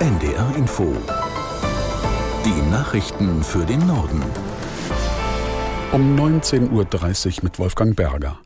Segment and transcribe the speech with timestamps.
[0.00, 0.96] NDR Info.
[2.44, 4.22] Die Nachrichten für den Norden.
[5.90, 8.38] Um 19.30 Uhr mit Wolfgang Berger.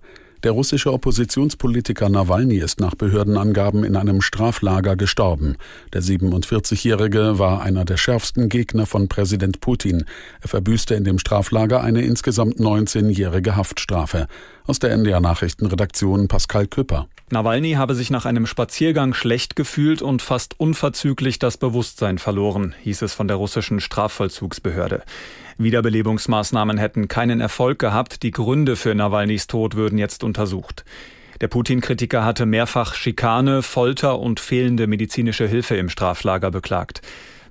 [0.44, 5.56] Der russische Oppositionspolitiker Nawalny ist nach Behördenangaben in einem Straflager gestorben.
[5.92, 10.06] Der 47-Jährige war einer der schärfsten Gegner von Präsident Putin.
[10.40, 14.26] Er verbüßte in dem Straflager eine insgesamt 19-jährige Haftstrafe.
[14.64, 17.08] Aus der NDR Nachrichtenredaktion Pascal Küpper.
[17.32, 23.00] Nawalny habe sich nach einem Spaziergang schlecht gefühlt und fast unverzüglich das Bewusstsein verloren, hieß
[23.00, 25.02] es von der russischen Strafvollzugsbehörde.
[25.56, 30.84] Wiederbelebungsmaßnahmen hätten keinen Erfolg gehabt, die Gründe für Nawalnys Tod würden jetzt untersucht.
[31.40, 37.00] Der Putin-Kritiker hatte mehrfach Schikane, Folter und fehlende medizinische Hilfe im Straflager beklagt.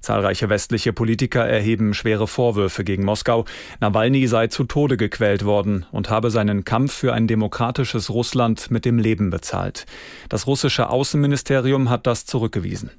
[0.02, 3.46] Zahlreiche westliche Politiker erheben schwere Vorwürfe gegen Moskau.
[3.80, 8.86] Nawalny sei zu Tode gequält worden und habe seinen Kampf für ein demokratisches Russland mit
[8.86, 9.86] dem Leben bezahlt.
[10.27, 12.91] Das russische Außenministerium hat das zurückgewiesen.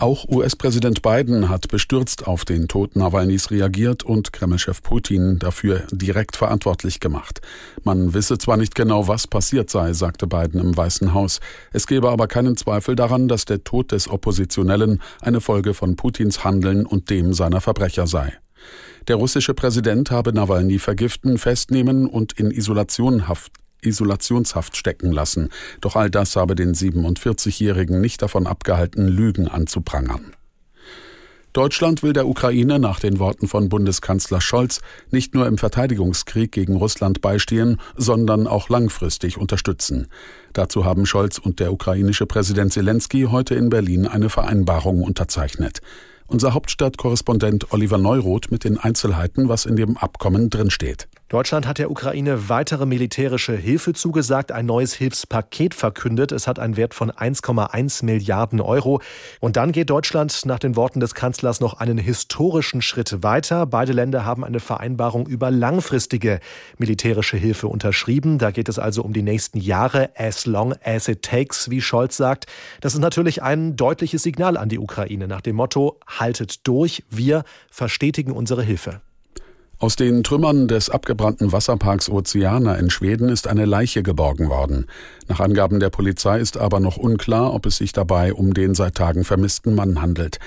[0.00, 6.36] Auch US-Präsident Biden hat bestürzt auf den Tod Nawalnys reagiert und Kremlchef Putin dafür direkt
[6.36, 7.42] verantwortlich gemacht.
[7.84, 11.40] Man wisse zwar nicht genau, was passiert sei, sagte Biden im Weißen Haus.
[11.74, 16.44] Es gebe aber keinen Zweifel daran, dass der Tod des Oppositionellen eine Folge von Putins
[16.44, 18.32] Handeln und dem seiner Verbrecher sei.
[19.06, 23.28] Der russische Präsident habe Nawalny vergiften, festnehmen und in Isolation
[23.82, 25.50] Isolationshaft stecken lassen.
[25.80, 30.32] Doch all das habe den 47-Jährigen nicht davon abgehalten, Lügen anzuprangern.
[31.52, 36.76] Deutschland will der Ukraine nach den Worten von Bundeskanzler Scholz nicht nur im Verteidigungskrieg gegen
[36.76, 40.06] Russland beistehen, sondern auch langfristig unterstützen.
[40.52, 45.80] Dazu haben Scholz und der ukrainische Präsident Zelensky heute in Berlin eine Vereinbarung unterzeichnet.
[46.28, 51.08] Unser Hauptstadtkorrespondent Oliver Neuroth mit den Einzelheiten, was in dem Abkommen drinsteht.
[51.30, 56.32] Deutschland hat der Ukraine weitere militärische Hilfe zugesagt, ein neues Hilfspaket verkündet.
[56.32, 59.00] Es hat einen Wert von 1,1 Milliarden Euro.
[59.38, 63.64] Und dann geht Deutschland nach den Worten des Kanzlers noch einen historischen Schritt weiter.
[63.66, 66.40] Beide Länder haben eine Vereinbarung über langfristige
[66.78, 68.38] militärische Hilfe unterschrieben.
[68.38, 72.16] Da geht es also um die nächsten Jahre, as long as it takes, wie Scholz
[72.16, 72.46] sagt.
[72.80, 77.44] Das ist natürlich ein deutliches Signal an die Ukraine nach dem Motto, haltet durch, wir
[77.70, 79.00] verstetigen unsere Hilfe.
[79.80, 84.84] Aus den Trümmern des abgebrannten Wasserparks Oceana in Schweden ist eine Leiche geborgen worden.
[85.26, 88.96] Nach Angaben der Polizei ist aber noch unklar, ob es sich dabei um den seit
[88.96, 90.38] Tagen vermissten Mann handelt.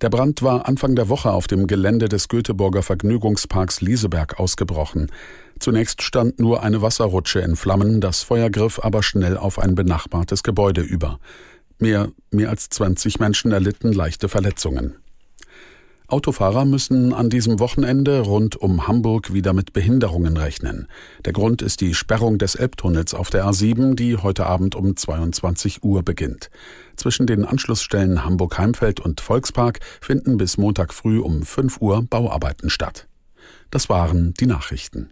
[0.00, 5.10] Der Brand war Anfang der Woche auf dem Gelände des Göteborger Vergnügungsparks Lieseberg ausgebrochen.
[5.58, 10.44] Zunächst stand nur eine Wasserrutsche in Flammen, das Feuer griff aber schnell auf ein benachbartes
[10.44, 11.18] Gebäude über.
[11.80, 14.94] Mehr, mehr als 20 Menschen erlitten leichte Verletzungen.
[16.10, 20.88] Autofahrer müssen an diesem Wochenende rund um Hamburg wieder mit Behinderungen rechnen.
[21.26, 25.84] Der Grund ist die Sperrung des Elbtunnels auf der A7, die heute Abend um 22
[25.84, 26.48] Uhr beginnt.
[26.96, 33.06] Zwischen den Anschlussstellen Hamburg-Heimfeld und Volkspark finden bis Montag früh um 5 Uhr Bauarbeiten statt.
[33.70, 35.10] Das waren die Nachrichten.